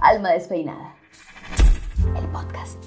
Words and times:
Alma 0.00 0.30
Despeinada. 0.30 0.94
El 2.16 2.26
podcast. 2.28 2.84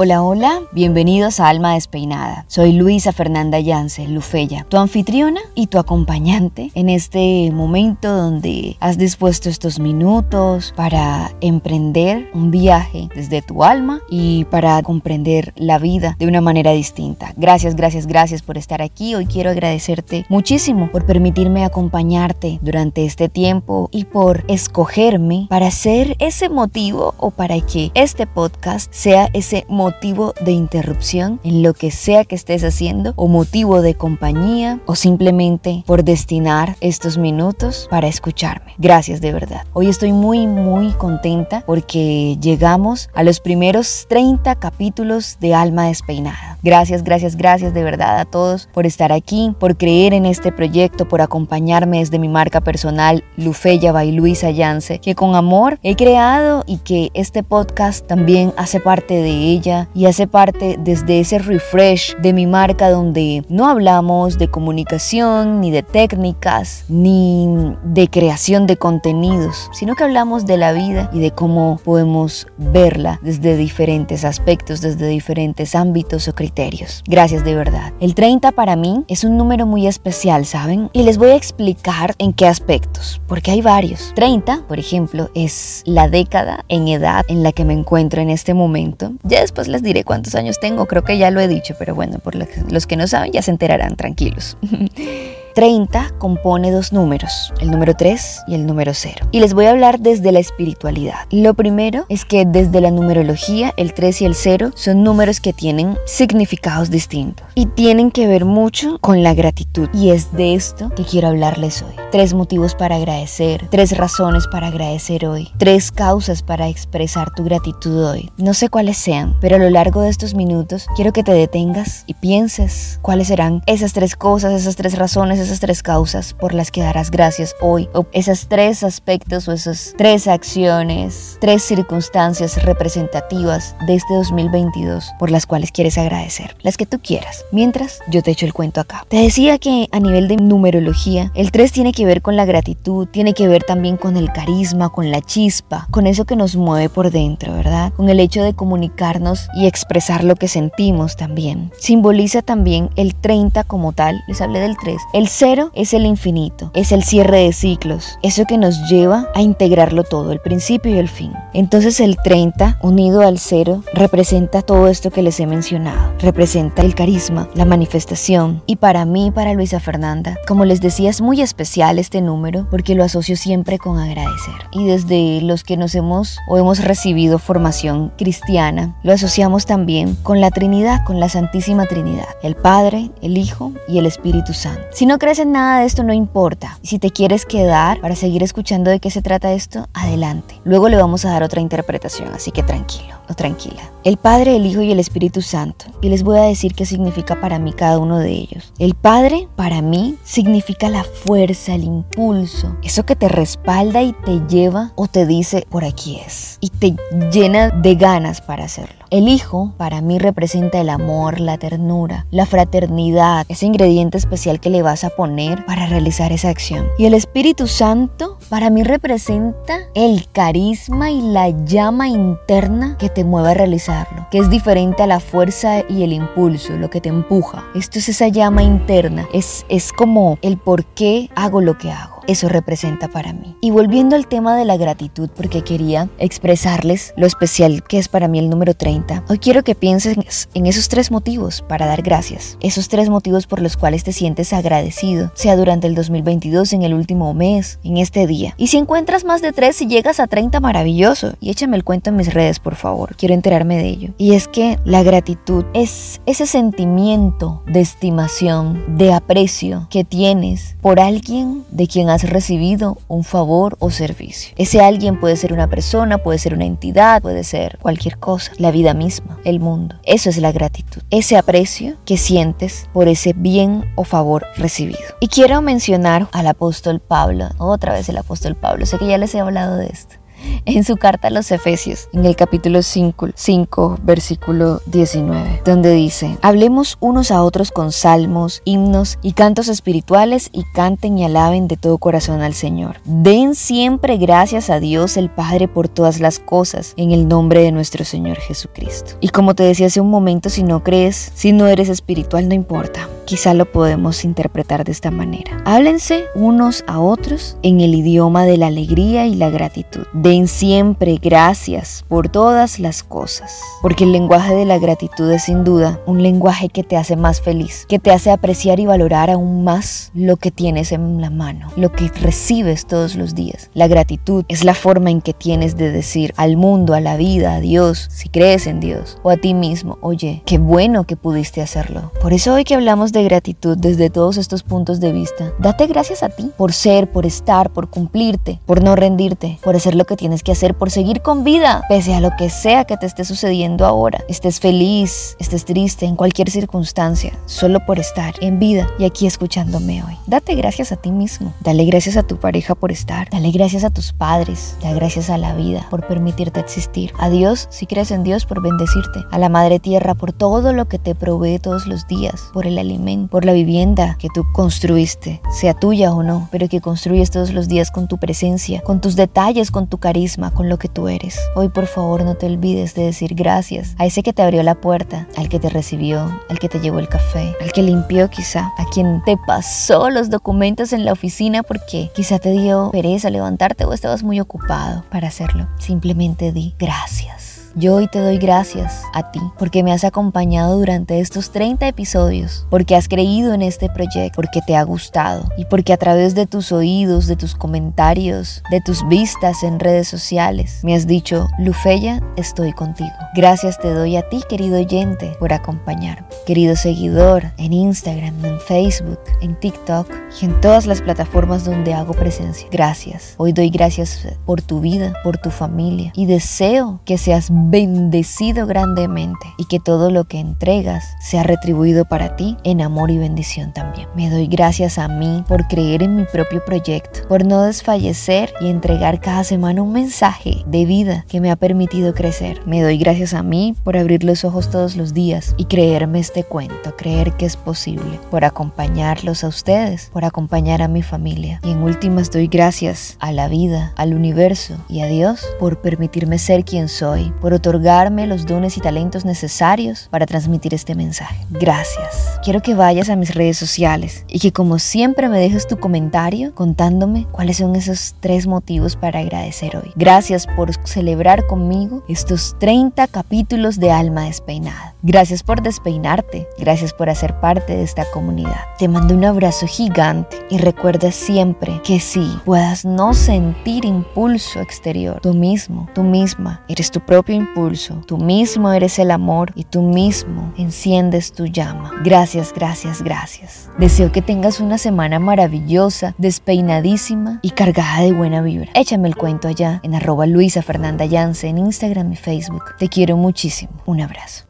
Hola, 0.00 0.22
hola, 0.22 0.60
bienvenidos 0.70 1.40
a 1.40 1.48
Alma 1.48 1.74
Despeinada. 1.74 2.44
Soy 2.46 2.70
Luisa 2.70 3.10
Fernanda 3.10 3.58
Yance, 3.58 4.06
Lufeya, 4.06 4.64
tu 4.68 4.76
anfitriona 4.76 5.40
y 5.56 5.66
tu 5.66 5.80
acompañante 5.80 6.70
en 6.76 6.88
este 6.88 7.50
momento 7.52 8.08
donde 8.16 8.76
has 8.78 8.96
dispuesto 8.96 9.48
estos 9.48 9.80
minutos 9.80 10.72
para 10.76 11.32
emprender 11.40 12.30
un 12.32 12.52
viaje 12.52 13.08
desde 13.12 13.42
tu 13.42 13.64
alma 13.64 14.00
y 14.08 14.44
para 14.44 14.80
comprender 14.84 15.52
la 15.56 15.80
vida 15.80 16.14
de 16.20 16.28
una 16.28 16.40
manera 16.40 16.70
distinta. 16.70 17.34
Gracias, 17.36 17.74
gracias, 17.74 18.06
gracias 18.06 18.42
por 18.42 18.56
estar 18.56 18.80
aquí. 18.82 19.16
Hoy 19.16 19.26
quiero 19.26 19.50
agradecerte 19.50 20.26
muchísimo 20.28 20.92
por 20.92 21.06
permitirme 21.06 21.64
acompañarte 21.64 22.60
durante 22.62 23.04
este 23.04 23.28
tiempo 23.28 23.88
y 23.90 24.04
por 24.04 24.44
escogerme 24.46 25.48
para 25.50 25.72
ser 25.72 26.14
ese 26.20 26.48
motivo 26.48 27.16
o 27.18 27.32
para 27.32 27.60
que 27.62 27.90
este 27.94 28.28
podcast 28.28 28.92
sea 28.92 29.28
ese 29.32 29.66
motivo 29.68 29.87
motivo 29.88 30.34
de 30.44 30.52
interrupción 30.52 31.40
en 31.44 31.62
lo 31.62 31.72
que 31.72 31.90
sea 31.90 32.26
que 32.26 32.34
estés 32.34 32.62
haciendo 32.62 33.14
o 33.16 33.26
motivo 33.26 33.80
de 33.80 33.94
compañía 33.94 34.80
o 34.84 34.94
simplemente 34.94 35.82
por 35.86 36.04
destinar 36.04 36.76
estos 36.82 37.16
minutos 37.16 37.88
para 37.90 38.06
escucharme. 38.06 38.74
Gracias 38.76 39.22
de 39.22 39.32
verdad. 39.32 39.62
Hoy 39.72 39.88
estoy 39.88 40.12
muy 40.12 40.46
muy 40.46 40.92
contenta 40.92 41.62
porque 41.64 42.36
llegamos 42.38 43.08
a 43.14 43.22
los 43.22 43.40
primeros 43.40 44.04
30 44.10 44.56
capítulos 44.56 45.38
de 45.40 45.54
Alma 45.54 45.86
Despeinada. 45.86 46.58
Gracias, 46.62 47.02
gracias, 47.02 47.36
gracias 47.36 47.72
de 47.72 47.82
verdad 47.82 48.18
a 48.18 48.24
todos 48.26 48.68
por 48.74 48.84
estar 48.84 49.10
aquí, 49.10 49.54
por 49.58 49.78
creer 49.78 50.12
en 50.12 50.26
este 50.26 50.52
proyecto, 50.52 51.08
por 51.08 51.22
acompañarme 51.22 52.00
desde 52.00 52.18
mi 52.18 52.28
marca 52.28 52.60
personal 52.60 53.24
Lufeya 53.38 53.92
by 53.92 54.12
Luisa 54.12 54.50
Yance, 54.50 54.98
que 54.98 55.14
con 55.14 55.34
amor 55.34 55.78
he 55.82 55.96
creado 55.96 56.64
y 56.66 56.76
que 56.78 57.10
este 57.14 57.42
podcast 57.42 58.06
también 58.06 58.52
hace 58.58 58.80
parte 58.80 59.14
de 59.14 59.30
ella 59.30 59.77
y 59.94 60.06
hace 60.06 60.26
parte 60.26 60.76
desde 60.78 61.20
ese 61.20 61.38
refresh 61.38 62.16
de 62.16 62.32
mi 62.32 62.46
marca 62.46 62.90
donde 62.90 63.44
no 63.48 63.68
hablamos 63.68 64.38
de 64.38 64.48
comunicación, 64.48 65.60
ni 65.60 65.70
de 65.70 65.82
técnicas, 65.82 66.84
ni 66.88 67.48
de 67.84 68.08
creación 68.08 68.66
de 68.66 68.76
contenidos, 68.76 69.70
sino 69.72 69.94
que 69.94 70.04
hablamos 70.04 70.46
de 70.46 70.56
la 70.56 70.72
vida 70.72 71.10
y 71.12 71.20
de 71.20 71.30
cómo 71.30 71.80
podemos 71.84 72.46
verla 72.56 73.20
desde 73.22 73.56
diferentes 73.56 74.24
aspectos, 74.24 74.80
desde 74.80 75.06
diferentes 75.06 75.74
ámbitos 75.74 76.28
o 76.28 76.34
criterios. 76.34 77.02
Gracias 77.06 77.44
de 77.44 77.54
verdad. 77.54 77.92
El 78.00 78.14
30 78.14 78.52
para 78.52 78.76
mí 78.76 79.04
es 79.08 79.24
un 79.24 79.36
número 79.36 79.66
muy 79.66 79.86
especial, 79.86 80.44
¿saben? 80.46 80.90
Y 80.92 81.02
les 81.02 81.18
voy 81.18 81.30
a 81.30 81.36
explicar 81.36 82.14
en 82.18 82.32
qué 82.32 82.46
aspectos, 82.46 83.20
porque 83.26 83.50
hay 83.50 83.60
varios. 83.60 84.12
30, 84.14 84.64
por 84.66 84.78
ejemplo, 84.78 85.30
es 85.34 85.82
la 85.86 86.08
década 86.08 86.64
en 86.68 86.88
edad 86.88 87.24
en 87.28 87.42
la 87.42 87.52
que 87.52 87.64
me 87.64 87.74
encuentro 87.74 88.20
en 88.20 88.30
este 88.30 88.54
momento. 88.54 89.12
Ya 89.22 89.40
después 89.40 89.67
les 89.68 89.82
diré 89.82 90.04
cuántos 90.04 90.34
años 90.34 90.58
tengo, 90.60 90.86
creo 90.86 91.04
que 91.04 91.18
ya 91.18 91.30
lo 91.30 91.40
he 91.40 91.48
dicho, 91.48 91.74
pero 91.78 91.94
bueno, 91.94 92.18
por 92.18 92.34
los 92.34 92.86
que 92.86 92.96
no 92.96 93.06
saben 93.06 93.32
ya 93.32 93.42
se 93.42 93.50
enterarán, 93.50 93.96
tranquilos. 93.96 94.56
30 95.58 96.14
compone 96.18 96.70
dos 96.70 96.92
números, 96.92 97.52
el 97.60 97.72
número 97.72 97.96
3 97.96 98.42
y 98.46 98.54
el 98.54 98.64
número 98.64 98.94
0. 98.94 99.26
Y 99.32 99.40
les 99.40 99.54
voy 99.54 99.64
a 99.64 99.70
hablar 99.70 99.98
desde 99.98 100.30
la 100.30 100.38
espiritualidad. 100.38 101.26
Lo 101.32 101.54
primero 101.54 102.06
es 102.08 102.24
que 102.24 102.44
desde 102.46 102.80
la 102.80 102.92
numerología, 102.92 103.74
el 103.76 103.92
3 103.92 104.22
y 104.22 104.24
el 104.26 104.36
0 104.36 104.70
son 104.76 105.02
números 105.02 105.40
que 105.40 105.52
tienen 105.52 105.98
significados 106.06 106.90
distintos 106.90 107.44
y 107.56 107.66
tienen 107.66 108.12
que 108.12 108.28
ver 108.28 108.44
mucho 108.44 109.00
con 109.00 109.24
la 109.24 109.34
gratitud. 109.34 109.88
Y 109.92 110.10
es 110.10 110.30
de 110.32 110.54
esto 110.54 110.90
que 110.90 111.02
quiero 111.02 111.26
hablarles 111.26 111.82
hoy. 111.82 111.94
Tres 112.12 112.34
motivos 112.34 112.76
para 112.76 112.94
agradecer, 112.94 113.66
tres 113.68 113.96
razones 113.96 114.46
para 114.46 114.68
agradecer 114.68 115.26
hoy, 115.26 115.50
tres 115.58 115.90
causas 115.90 116.44
para 116.44 116.68
expresar 116.68 117.34
tu 117.34 117.42
gratitud 117.42 118.04
hoy. 118.04 118.30
No 118.36 118.54
sé 118.54 118.68
cuáles 118.68 118.96
sean, 118.96 119.36
pero 119.40 119.56
a 119.56 119.58
lo 119.58 119.70
largo 119.70 120.02
de 120.02 120.10
estos 120.10 120.34
minutos 120.34 120.86
quiero 120.94 121.12
que 121.12 121.24
te 121.24 121.32
detengas 121.32 122.04
y 122.06 122.14
pienses 122.14 123.00
cuáles 123.02 123.26
serán 123.26 123.64
esas 123.66 123.92
tres 123.92 124.14
cosas, 124.14 124.52
esas 124.52 124.76
tres 124.76 124.96
razones, 124.96 125.47
esas 125.48 125.60
tres 125.60 125.82
causas 125.82 126.34
por 126.34 126.52
las 126.52 126.70
que 126.70 126.82
darás 126.82 127.10
gracias 127.10 127.56
hoy, 127.60 127.88
o 127.94 128.06
esas 128.12 128.48
tres 128.48 128.82
aspectos 128.82 129.48
o 129.48 129.52
esas 129.52 129.94
tres 129.96 130.28
acciones, 130.28 131.38
tres 131.40 131.62
circunstancias 131.62 132.62
representativas 132.62 133.74
de 133.86 133.94
este 133.94 134.14
2022 134.14 135.12
por 135.18 135.30
las 135.30 135.46
cuales 135.46 135.72
quieres 135.72 135.96
agradecer, 135.96 136.54
las 136.62 136.76
que 136.76 136.84
tú 136.84 136.98
quieras. 137.00 137.44
Mientras 137.50 138.00
yo 138.10 138.22
te 138.22 138.32
echo 138.32 138.44
el 138.44 138.52
cuento 138.52 138.80
acá. 138.80 139.06
Te 139.08 139.16
decía 139.16 139.58
que 139.58 139.88
a 139.90 140.00
nivel 140.00 140.28
de 140.28 140.36
numerología, 140.36 141.32
el 141.34 141.50
3 141.50 141.72
tiene 141.72 141.92
que 141.92 142.04
ver 142.04 142.20
con 142.20 142.36
la 142.36 142.44
gratitud, 142.44 143.08
tiene 143.08 143.32
que 143.32 143.48
ver 143.48 143.64
también 143.64 143.96
con 143.96 144.16
el 144.16 144.30
carisma, 144.32 144.90
con 144.90 145.10
la 145.10 145.22
chispa, 145.22 145.88
con 145.90 146.06
eso 146.06 146.26
que 146.26 146.36
nos 146.36 146.56
mueve 146.56 146.90
por 146.90 147.10
dentro, 147.10 147.54
¿verdad? 147.54 147.92
Con 147.94 148.10
el 148.10 148.20
hecho 148.20 148.42
de 148.42 148.54
comunicarnos 148.54 149.48
y 149.54 149.66
expresar 149.66 150.24
lo 150.24 150.36
que 150.36 150.48
sentimos 150.48 151.16
también. 151.16 151.72
Simboliza 151.78 152.42
también 152.42 152.90
el 152.96 153.14
30 153.14 153.64
como 153.64 153.92
tal, 153.92 154.22
les 154.28 154.40
hablé 154.40 154.60
del 154.60 154.76
3, 154.76 154.96
el 155.14 155.28
cero 155.38 155.70
es 155.72 155.94
el 155.94 156.04
infinito, 156.04 156.72
es 156.74 156.90
el 156.90 157.04
cierre 157.04 157.44
de 157.44 157.52
ciclos, 157.52 158.18
eso 158.24 158.44
que 158.44 158.58
nos 158.58 158.90
lleva 158.90 159.28
a 159.36 159.40
integrarlo 159.40 160.02
todo, 160.02 160.32
el 160.32 160.40
principio 160.40 160.92
y 160.92 160.98
el 160.98 161.08
fin. 161.08 161.32
Entonces 161.54 162.00
el 162.00 162.16
30 162.16 162.80
unido 162.82 163.20
al 163.20 163.38
cero 163.38 163.84
representa 163.94 164.62
todo 164.62 164.88
esto 164.88 165.12
que 165.12 165.22
les 165.22 165.38
he 165.38 165.46
mencionado, 165.46 166.12
representa 166.18 166.82
el 166.82 166.96
carisma, 166.96 167.48
la 167.54 167.64
manifestación 167.64 168.64
y 168.66 168.76
para 168.76 169.04
mí, 169.04 169.30
para 169.30 169.54
Luisa 169.54 169.78
Fernanda, 169.78 170.36
como 170.48 170.64
les 170.64 170.80
decía, 170.80 171.08
es 171.08 171.20
muy 171.20 171.40
especial 171.40 172.00
este 172.00 172.20
número 172.20 172.66
porque 172.68 172.96
lo 172.96 173.04
asocio 173.04 173.36
siempre 173.36 173.78
con 173.78 174.00
agradecer. 174.00 174.54
Y 174.72 174.86
desde 174.86 175.40
los 175.42 175.62
que 175.62 175.76
nos 175.76 175.94
hemos 175.94 176.38
o 176.48 176.58
hemos 176.58 176.82
recibido 176.82 177.38
formación 177.38 178.12
cristiana, 178.18 178.96
lo 179.04 179.12
asociamos 179.12 179.66
también 179.66 180.16
con 180.16 180.40
la 180.40 180.50
Trinidad, 180.50 181.04
con 181.04 181.20
la 181.20 181.28
Santísima 181.28 181.86
Trinidad, 181.86 182.26
el 182.42 182.56
Padre, 182.56 183.12
el 183.22 183.38
Hijo 183.38 183.70
y 183.86 183.98
el 183.98 184.06
Espíritu 184.06 184.52
Santo. 184.52 184.82
Crees 185.18 185.38
en 185.38 185.52
nada 185.52 185.80
de 185.80 185.86
esto, 185.86 186.02
no 186.02 186.12
importa. 186.12 186.78
Si 186.82 186.98
te 186.98 187.10
quieres 187.10 187.44
quedar 187.44 188.00
para 188.00 188.14
seguir 188.14 188.42
escuchando 188.42 188.90
de 188.90 189.00
qué 189.00 189.10
se 189.10 189.22
trata 189.22 189.52
esto, 189.52 189.88
adelante. 189.94 190.60
Luego 190.64 190.88
le 190.88 190.96
vamos 190.96 191.24
a 191.24 191.30
dar 191.30 191.42
otra 191.42 191.60
interpretación, 191.60 192.32
así 192.34 192.50
que 192.50 192.62
tranquilo 192.62 193.17
tranquila. 193.34 193.90
El 194.04 194.16
Padre, 194.16 194.56
el 194.56 194.64
Hijo 194.64 194.80
y 194.80 194.92
el 194.92 195.00
Espíritu 195.00 195.42
Santo. 195.42 195.86
Y 196.00 196.08
les 196.08 196.22
voy 196.22 196.38
a 196.38 196.42
decir 196.42 196.74
qué 196.74 196.86
significa 196.86 197.40
para 197.40 197.58
mí 197.58 197.72
cada 197.72 197.98
uno 197.98 198.18
de 198.18 198.30
ellos. 198.30 198.72
El 198.78 198.94
Padre, 198.94 199.48
para 199.56 199.82
mí, 199.82 200.16
significa 200.24 200.88
la 200.88 201.04
fuerza, 201.04 201.74
el 201.74 201.84
impulso, 201.84 202.76
eso 202.82 203.04
que 203.04 203.16
te 203.16 203.28
respalda 203.28 204.02
y 204.02 204.12
te 204.12 204.40
lleva 204.48 204.92
o 204.94 205.08
te 205.08 205.26
dice, 205.26 205.66
por 205.68 205.84
aquí 205.84 206.20
es. 206.24 206.58
Y 206.60 206.70
te 206.70 206.96
llena 207.32 207.70
de 207.70 207.94
ganas 207.96 208.40
para 208.40 208.64
hacerlo. 208.64 209.04
El 209.10 209.28
Hijo, 209.28 209.72
para 209.78 210.00
mí, 210.02 210.18
representa 210.18 210.80
el 210.80 210.90
amor, 210.90 211.40
la 211.40 211.56
ternura, 211.56 212.26
la 212.30 212.46
fraternidad, 212.46 213.46
ese 213.48 213.66
ingrediente 213.66 214.18
especial 214.18 214.60
que 214.60 214.70
le 214.70 214.82
vas 214.82 215.02
a 215.04 215.10
poner 215.10 215.64
para 215.64 215.86
realizar 215.86 216.30
esa 216.30 216.50
acción. 216.50 216.86
Y 216.98 217.06
el 217.06 217.14
Espíritu 217.14 217.66
Santo, 217.66 218.38
para 218.48 218.70
mí, 218.70 218.82
representa 218.82 219.78
el 219.94 220.28
carisma 220.30 221.10
y 221.10 221.22
la 221.22 221.48
llama 221.48 222.08
interna 222.08 222.96
que 222.98 223.08
te 223.08 223.17
mueve 223.24 223.50
a 223.50 223.54
realizarlo, 223.54 224.26
que 224.30 224.38
es 224.38 224.50
diferente 224.50 225.02
a 225.02 225.06
la 225.06 225.20
fuerza 225.20 225.82
y 225.88 226.02
el 226.02 226.12
impulso, 226.12 226.76
lo 226.76 226.90
que 226.90 227.00
te 227.00 227.08
empuja. 227.08 227.64
Esto 227.74 227.98
es 227.98 228.08
esa 228.08 228.28
llama 228.28 228.62
interna, 228.62 229.28
es, 229.32 229.64
es 229.68 229.92
como 229.92 230.38
el 230.42 230.58
por 230.58 230.84
qué 230.84 231.30
hago 231.34 231.60
lo 231.60 231.78
que 231.78 231.90
hago. 231.90 232.17
Eso 232.28 232.48
representa 232.48 233.08
para 233.08 233.32
mí. 233.32 233.56
Y 233.60 233.72
volviendo 233.72 234.14
al 234.14 234.28
tema 234.28 234.56
de 234.56 234.64
la 234.64 234.76
gratitud, 234.76 235.28
porque 235.34 235.62
quería 235.62 236.08
expresarles 236.18 237.12
lo 237.16 237.26
especial 237.26 237.82
que 237.82 237.98
es 237.98 238.08
para 238.08 238.28
mí 238.28 238.38
el 238.38 238.50
número 238.50 238.74
30, 238.74 239.24
hoy 239.28 239.38
quiero 239.38 239.64
que 239.64 239.74
pienses 239.74 240.16
en 240.54 240.66
esos 240.66 240.88
tres 240.88 241.10
motivos 241.10 241.64
para 241.66 241.86
dar 241.86 242.02
gracias, 242.02 242.56
esos 242.60 242.88
tres 242.88 243.10
motivos 243.10 243.46
por 243.46 243.60
los 243.60 243.76
cuales 243.76 244.04
te 244.04 244.12
sientes 244.12 244.52
agradecido, 244.52 245.32
sea 245.34 245.56
durante 245.56 245.86
el 245.86 245.96
2022, 245.96 246.72
en 246.74 246.82
el 246.82 246.94
último 246.94 247.34
mes, 247.34 247.80
en 247.82 247.96
este 247.96 248.26
día. 248.26 248.54
Y 248.56 248.68
si 248.68 248.76
encuentras 248.76 249.24
más 249.24 249.42
de 249.42 249.52
tres, 249.52 249.80
y 249.80 249.86
llegas 249.86 250.20
a 250.20 250.26
30, 250.26 250.60
maravilloso. 250.60 251.34
Y 251.40 251.50
échame 251.50 251.76
el 251.76 251.84
cuento 251.84 252.10
en 252.10 252.16
mis 252.16 252.32
redes, 252.32 252.58
por 252.58 252.74
favor. 252.74 253.16
Quiero 253.16 253.34
enterarme 253.34 253.76
de 253.76 253.88
ello. 253.88 254.10
Y 254.18 254.34
es 254.34 254.48
que 254.48 254.78
la 254.84 255.02
gratitud 255.02 255.64
es 255.74 256.20
ese 256.26 256.46
sentimiento 256.46 257.62
de 257.66 257.80
estimación, 257.80 258.96
de 258.96 259.12
aprecio 259.12 259.86
que 259.90 260.04
tienes 260.04 260.76
por 260.80 261.00
alguien 261.00 261.64
de 261.70 261.86
quien 261.86 262.10
has 262.10 262.17
recibido 262.24 262.98
un 263.08 263.24
favor 263.24 263.76
o 263.80 263.90
servicio. 263.90 264.54
Ese 264.56 264.80
alguien 264.80 265.20
puede 265.20 265.36
ser 265.36 265.52
una 265.52 265.68
persona, 265.68 266.18
puede 266.18 266.38
ser 266.38 266.54
una 266.54 266.64
entidad, 266.64 267.22
puede 267.22 267.44
ser 267.44 267.78
cualquier 267.80 268.18
cosa, 268.18 268.52
la 268.58 268.70
vida 268.70 268.94
misma, 268.94 269.38
el 269.44 269.60
mundo. 269.60 269.96
Eso 270.04 270.30
es 270.30 270.38
la 270.38 270.52
gratitud. 270.52 271.02
Ese 271.10 271.36
aprecio 271.36 271.96
que 272.04 272.16
sientes 272.16 272.88
por 272.92 273.08
ese 273.08 273.32
bien 273.34 273.84
o 273.96 274.04
favor 274.04 274.46
recibido. 274.56 274.98
Y 275.20 275.28
quiero 275.28 275.62
mencionar 275.62 276.28
al 276.32 276.46
apóstol 276.46 277.00
Pablo, 277.00 277.48
otra 277.58 277.92
vez 277.92 278.08
el 278.08 278.18
apóstol 278.18 278.54
Pablo, 278.54 278.86
sé 278.86 278.98
que 278.98 279.06
ya 279.06 279.18
les 279.18 279.34
he 279.34 279.40
hablado 279.40 279.76
de 279.76 279.86
esto 279.86 280.17
en 280.64 280.84
su 280.84 280.96
carta 280.96 281.28
a 281.28 281.30
los 281.30 281.50
Efesios, 281.50 282.08
en 282.12 282.24
el 282.24 282.36
capítulo 282.36 282.82
5, 282.82 283.28
5, 283.34 283.98
versículo 284.02 284.80
19, 284.86 285.62
donde 285.64 285.92
dice, 285.92 286.36
hablemos 286.42 286.96
unos 287.00 287.30
a 287.30 287.42
otros 287.42 287.70
con 287.70 287.92
salmos, 287.92 288.62
himnos 288.64 289.18
y 289.22 289.32
cantos 289.32 289.68
espirituales 289.68 290.50
y 290.52 290.64
canten 290.74 291.18
y 291.18 291.24
alaben 291.24 291.68
de 291.68 291.76
todo 291.76 291.98
corazón 291.98 292.42
al 292.42 292.54
Señor. 292.54 293.00
Den 293.04 293.54
siempre 293.54 294.16
gracias 294.16 294.70
a 294.70 294.80
Dios 294.80 295.16
el 295.16 295.30
Padre 295.30 295.68
por 295.68 295.88
todas 295.88 296.20
las 296.20 296.38
cosas, 296.38 296.94
en 296.96 297.12
el 297.12 297.28
nombre 297.28 297.62
de 297.62 297.72
nuestro 297.72 298.04
Señor 298.04 298.38
Jesucristo. 298.38 299.12
Y 299.20 299.28
como 299.28 299.54
te 299.54 299.62
decía 299.62 299.86
hace 299.86 300.00
un 300.00 300.10
momento, 300.10 300.50
si 300.50 300.62
no 300.62 300.82
crees, 300.82 301.32
si 301.34 301.52
no 301.52 301.66
eres 301.66 301.88
espiritual, 301.88 302.48
no 302.48 302.54
importa. 302.54 303.08
Quizá 303.28 303.52
lo 303.52 303.70
podemos 303.70 304.24
interpretar 304.24 304.84
de 304.84 304.92
esta 304.92 305.10
manera. 305.10 305.62
Háblense 305.66 306.24
unos 306.34 306.82
a 306.86 306.98
otros 306.98 307.58
en 307.62 307.82
el 307.82 307.94
idioma 307.94 308.46
de 308.46 308.56
la 308.56 308.68
alegría 308.68 309.26
y 309.26 309.34
la 309.34 309.50
gratitud. 309.50 310.06
Den 310.14 310.48
siempre 310.48 311.18
gracias 311.20 312.06
por 312.08 312.30
todas 312.30 312.78
las 312.78 313.02
cosas. 313.02 313.60
Porque 313.82 314.04
el 314.04 314.12
lenguaje 314.12 314.54
de 314.54 314.64
la 314.64 314.78
gratitud 314.78 315.30
es 315.30 315.42
sin 315.42 315.62
duda 315.62 316.00
un 316.06 316.22
lenguaje 316.22 316.70
que 316.70 316.82
te 316.82 316.96
hace 316.96 317.16
más 317.16 317.42
feliz, 317.42 317.84
que 317.86 317.98
te 317.98 318.12
hace 318.12 318.30
apreciar 318.30 318.80
y 318.80 318.86
valorar 318.86 319.28
aún 319.28 319.62
más 319.62 320.10
lo 320.14 320.38
que 320.38 320.50
tienes 320.50 320.90
en 320.92 321.20
la 321.20 321.28
mano, 321.28 321.70
lo 321.76 321.92
que 321.92 322.08
recibes 322.08 322.86
todos 322.86 323.14
los 323.14 323.34
días. 323.34 323.68
La 323.74 323.88
gratitud 323.88 324.46
es 324.48 324.64
la 324.64 324.72
forma 324.72 325.10
en 325.10 325.20
que 325.20 325.34
tienes 325.34 325.76
de 325.76 325.92
decir 325.92 326.32
al 326.38 326.56
mundo, 326.56 326.94
a 326.94 327.00
la 327.02 327.18
vida, 327.18 327.56
a 327.56 327.60
Dios, 327.60 328.08
si 328.10 328.30
crees 328.30 328.66
en 328.66 328.80
Dios, 328.80 329.18
o 329.22 329.28
a 329.28 329.36
ti 329.36 329.52
mismo, 329.52 329.98
oye, 330.00 330.42
qué 330.46 330.56
bueno 330.56 331.04
que 331.04 331.18
pudiste 331.18 331.60
hacerlo. 331.60 332.10
Por 332.22 332.32
eso 332.32 332.54
hoy 332.54 332.64
que 332.64 332.74
hablamos 332.74 333.12
de 333.12 333.17
gratitud 333.22 333.76
desde 333.76 334.10
todos 334.10 334.36
estos 334.36 334.62
puntos 334.62 335.00
de 335.00 335.12
vista. 335.12 335.52
Date 335.58 335.86
gracias 335.86 336.22
a 336.22 336.28
ti 336.28 336.50
por 336.56 336.72
ser, 336.72 337.10
por 337.10 337.26
estar, 337.26 337.70
por 337.72 337.90
cumplirte, 337.90 338.60
por 338.66 338.82
no 338.82 338.96
rendirte, 338.96 339.58
por 339.62 339.76
hacer 339.76 339.94
lo 339.94 340.04
que 340.04 340.16
tienes 340.16 340.42
que 340.42 340.52
hacer, 340.52 340.74
por 340.74 340.90
seguir 340.90 341.22
con 341.22 341.44
vida, 341.44 341.82
pese 341.88 342.14
a 342.14 342.20
lo 342.20 342.30
que 342.36 342.50
sea 342.50 342.84
que 342.84 342.96
te 342.96 343.06
esté 343.06 343.24
sucediendo 343.24 343.86
ahora. 343.86 344.24
Estés 344.28 344.60
feliz, 344.60 345.36
estés 345.38 345.64
triste, 345.64 346.06
en 346.06 346.16
cualquier 346.16 346.50
circunstancia, 346.50 347.32
solo 347.46 347.84
por 347.86 347.98
estar 347.98 348.34
en 348.40 348.58
vida 348.58 348.86
y 348.98 349.04
aquí 349.04 349.26
escuchándome 349.26 350.02
hoy. 350.04 350.16
Date 350.26 350.54
gracias 350.54 350.92
a 350.92 350.96
ti 350.96 351.10
mismo. 351.10 351.54
Dale 351.60 351.84
gracias 351.84 352.16
a 352.16 352.22
tu 352.22 352.36
pareja 352.36 352.74
por 352.74 352.92
estar. 352.92 353.28
Dale 353.30 353.50
gracias 353.50 353.84
a 353.84 353.90
tus 353.90 354.12
padres. 354.12 354.76
Dale 354.82 354.94
gracias 354.94 355.30
a 355.30 355.38
la 355.38 355.54
vida 355.54 355.86
por 355.90 356.06
permitirte 356.06 356.60
existir. 356.60 357.12
A 357.18 357.30
Dios, 357.30 357.68
si 357.70 357.86
crees 357.86 358.10
en 358.10 358.22
Dios, 358.22 358.44
por 358.44 358.62
bendecirte. 358.62 359.24
A 359.30 359.38
la 359.38 359.48
Madre 359.48 359.78
Tierra 359.78 360.14
por 360.14 360.32
todo 360.32 360.72
lo 360.72 360.86
que 360.86 360.98
te 360.98 361.14
provee 361.14 361.58
todos 361.58 361.86
los 361.86 362.06
días, 362.06 362.50
por 362.52 362.66
el 362.66 362.78
alimento 362.78 363.07
por 363.30 363.44
la 363.44 363.52
vivienda 363.52 364.16
que 364.18 364.28
tú 364.32 364.44
construiste, 364.52 365.40
sea 365.50 365.74
tuya 365.74 366.12
o 366.12 366.22
no, 366.22 366.48
pero 366.52 366.68
que 366.68 366.80
construyes 366.80 367.30
todos 367.30 367.52
los 367.52 367.68
días 367.68 367.90
con 367.90 368.08
tu 368.08 368.18
presencia, 368.18 368.82
con 368.82 369.00
tus 369.00 369.16
detalles, 369.16 369.70
con 369.70 369.88
tu 369.88 369.98
carisma, 369.98 370.52
con 370.52 370.68
lo 370.68 370.78
que 370.78 370.88
tú 370.88 371.08
eres. 371.08 371.38
Hoy 371.54 371.70
por 371.70 371.86
favor 371.86 372.24
no 372.24 372.34
te 372.34 372.46
olvides 372.46 372.94
de 372.94 373.04
decir 373.04 373.34
gracias 373.34 373.94
a 373.98 374.06
ese 374.06 374.22
que 374.22 374.32
te 374.32 374.42
abrió 374.42 374.62
la 374.62 374.74
puerta, 374.74 375.26
al 375.36 375.48
que 375.48 375.58
te 375.58 375.70
recibió, 375.70 376.38
al 376.48 376.58
que 376.58 376.68
te 376.68 376.80
llevó 376.80 376.98
el 376.98 377.08
café, 377.08 377.54
al 377.62 377.72
que 377.72 377.82
limpió 377.82 378.28
quizá, 378.28 378.72
a 378.76 378.84
quien 378.92 379.22
te 379.24 379.36
pasó 379.46 380.10
los 380.10 380.28
documentos 380.28 380.92
en 380.92 381.04
la 381.04 381.12
oficina 381.12 381.62
porque 381.62 382.10
quizá 382.14 382.38
te 382.38 382.52
dio 382.52 382.90
pereza 382.92 383.30
levantarte 383.30 383.84
o 383.84 383.92
estabas 383.92 384.22
muy 384.22 384.40
ocupado 384.40 385.04
para 385.10 385.28
hacerlo. 385.28 385.68
Simplemente 385.78 386.52
di 386.52 386.74
gracias. 386.78 387.47
Yo 387.78 387.94
hoy 387.94 388.08
te 388.08 388.18
doy 388.18 388.38
gracias 388.38 389.04
a 389.14 389.30
ti 389.30 389.38
porque 389.56 389.84
me 389.84 389.92
has 389.92 390.02
acompañado 390.02 390.76
durante 390.76 391.20
estos 391.20 391.52
30 391.52 391.86
episodios, 391.86 392.66
porque 392.70 392.96
has 392.96 393.06
creído 393.06 393.54
en 393.54 393.62
este 393.62 393.88
proyecto, 393.88 394.34
porque 394.34 394.60
te 394.66 394.74
ha 394.74 394.82
gustado 394.82 395.44
y 395.56 395.64
porque 395.64 395.92
a 395.92 395.96
través 395.96 396.34
de 396.34 396.48
tus 396.48 396.72
oídos, 396.72 397.28
de 397.28 397.36
tus 397.36 397.54
comentarios, 397.54 398.64
de 398.72 398.80
tus 398.80 399.06
vistas 399.06 399.62
en 399.62 399.78
redes 399.78 400.08
sociales, 400.08 400.80
me 400.82 400.96
has 400.96 401.06
dicho, 401.06 401.46
Lufeya, 401.60 402.20
estoy 402.36 402.72
contigo. 402.72 403.12
Gracias 403.36 403.78
te 403.78 403.94
doy 403.94 404.16
a 404.16 404.28
ti, 404.28 404.42
querido 404.48 404.80
oyente, 404.80 405.36
por 405.38 405.52
acompañarme. 405.52 406.26
Querido 406.46 406.74
seguidor 406.74 407.52
en 407.58 407.72
Instagram, 407.72 408.44
en 408.44 408.58
Facebook, 408.58 409.20
en 409.40 409.54
TikTok 409.54 410.10
y 410.42 410.46
en 410.46 410.60
todas 410.60 410.86
las 410.86 411.00
plataformas 411.00 411.64
donde 411.64 411.94
hago 411.94 412.12
presencia. 412.12 412.66
Gracias. 412.72 413.34
Hoy 413.36 413.52
doy 413.52 413.70
gracias 413.70 414.26
por 414.44 414.62
tu 414.62 414.80
vida, 414.80 415.12
por 415.22 415.38
tu 415.38 415.50
familia 415.50 416.10
y 416.16 416.26
deseo 416.26 417.00
que 417.04 417.18
seas 417.18 417.52
bendecido 417.70 418.66
grandemente 418.66 419.46
y 419.58 419.66
que 419.66 419.78
todo 419.78 420.10
lo 420.10 420.24
que 420.24 420.40
entregas 420.40 421.04
sea 421.20 421.42
retribuido 421.42 422.06
para 422.06 422.34
ti 422.34 422.56
en 422.64 422.80
amor 422.80 423.10
y 423.10 423.18
bendición 423.18 423.74
también. 423.74 424.08
Me 424.16 424.30
doy 424.30 424.46
gracias 424.46 424.98
a 424.98 425.06
mí 425.06 425.44
por 425.46 425.68
creer 425.68 426.02
en 426.02 426.16
mi 426.16 426.24
propio 426.24 426.64
proyecto, 426.64 427.28
por 427.28 427.44
no 427.44 427.62
desfallecer 427.62 428.54
y 428.62 428.68
entregar 428.68 429.20
cada 429.20 429.44
semana 429.44 429.82
un 429.82 429.92
mensaje 429.92 430.62
de 430.66 430.86
vida 430.86 431.26
que 431.28 431.40
me 431.40 431.50
ha 431.50 431.56
permitido 431.56 432.14
crecer. 432.14 432.66
Me 432.66 432.82
doy 432.82 432.96
gracias 432.96 433.34
a 433.34 433.42
mí 433.42 433.76
por 433.84 433.98
abrir 433.98 434.24
los 434.24 434.44
ojos 434.44 434.70
todos 434.70 434.96
los 434.96 435.12
días 435.12 435.54
y 435.58 435.66
creerme 435.66 436.20
este 436.20 436.44
cuento, 436.44 436.96
creer 436.96 437.32
que 437.32 437.44
es 437.44 437.56
posible, 437.56 438.18
por 438.30 438.46
acompañarlos 438.46 439.44
a 439.44 439.48
ustedes, 439.48 440.08
por 440.12 440.24
acompañar 440.24 440.80
a 440.80 440.88
mi 440.88 441.02
familia. 441.02 441.60
Y 441.62 441.72
en 441.72 441.82
últimas 441.82 442.30
doy 442.30 442.46
gracias 442.46 443.18
a 443.20 443.30
la 443.30 443.48
vida, 443.48 443.92
al 443.96 444.14
universo 444.14 444.76
y 444.88 445.00
a 445.00 445.06
Dios 445.06 445.44
por 445.60 445.82
permitirme 445.82 446.38
ser 446.38 446.64
quien 446.64 446.88
soy, 446.88 447.30
por 447.42 447.57
otorgarme 447.58 448.26
los 448.26 448.46
dones 448.46 448.76
y 448.76 448.80
talentos 448.80 449.24
necesarios 449.24 450.08
para 450.10 450.26
transmitir 450.26 450.74
este 450.74 450.94
mensaje. 450.94 451.44
Gracias. 451.50 452.40
Quiero 452.42 452.62
que 452.62 452.74
vayas 452.74 453.10
a 453.10 453.16
mis 453.16 453.34
redes 453.34 453.58
sociales 453.58 454.24
y 454.28 454.38
que 454.38 454.52
como 454.52 454.78
siempre 454.78 455.28
me 455.28 455.38
dejes 455.38 455.66
tu 455.66 455.78
comentario 455.78 456.54
contándome 456.54 457.26
cuáles 457.30 457.58
son 457.58 457.76
esos 457.76 458.14
tres 458.20 458.46
motivos 458.46 458.96
para 458.96 459.20
agradecer 459.20 459.76
hoy. 459.76 459.92
Gracias 459.96 460.46
por 460.46 460.74
celebrar 460.86 461.46
conmigo 461.46 462.02
estos 462.08 462.56
30 462.58 463.06
capítulos 463.08 463.78
de 463.78 463.90
Alma 463.90 464.24
Despeinada. 464.24 464.94
Gracias 465.02 465.44
por 465.44 465.62
despeinarte, 465.62 466.48
gracias 466.58 466.92
por 466.92 467.08
hacer 467.08 467.38
parte 467.38 467.76
de 467.76 467.84
esta 467.84 468.04
comunidad. 468.12 468.64
Te 468.78 468.88
mando 468.88 469.14
un 469.14 469.24
abrazo 469.24 469.66
gigante 469.66 470.36
y 470.50 470.58
recuerda 470.58 471.12
siempre 471.12 471.80
que 471.84 472.00
si 472.00 472.38
puedas 472.44 472.84
no 472.84 473.14
sentir 473.14 473.84
impulso 473.84 474.60
exterior, 474.60 475.20
tú 475.20 475.34
mismo, 475.34 475.88
tú 475.94 476.02
misma, 476.02 476.64
eres 476.68 476.90
tu 476.90 477.00
propio 477.00 477.36
impulso, 477.38 478.02
tú 478.06 478.18
mismo 478.18 478.70
eres 478.72 478.98
el 478.98 479.10
amor 479.10 479.52
y 479.54 479.64
tú 479.64 479.82
mismo 479.82 480.52
enciendes 480.56 481.32
tu 481.32 481.46
llama. 481.46 481.92
Gracias, 482.04 482.52
gracias, 482.54 483.02
gracias. 483.02 483.70
Deseo 483.78 484.12
que 484.12 484.22
tengas 484.22 484.60
una 484.60 484.78
semana 484.78 485.18
maravillosa, 485.18 486.14
despeinadísima 486.18 487.40
y 487.42 487.50
cargada 487.50 488.02
de 488.02 488.12
buena 488.12 488.42
vibra. 488.42 488.70
Échame 488.74 489.08
el 489.08 489.16
cuento 489.16 489.48
allá 489.48 489.80
en 489.82 489.94
arroba 489.94 490.26
Luisa 490.26 490.62
Fernanda 490.62 491.04
Yance 491.04 491.48
en 491.48 491.58
Instagram 491.58 492.12
y 492.12 492.16
Facebook. 492.16 492.76
Te 492.78 492.88
quiero 492.88 493.16
muchísimo. 493.16 493.72
Un 493.86 494.00
abrazo. 494.00 494.47